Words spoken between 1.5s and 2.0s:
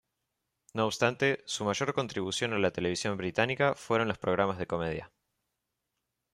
mayor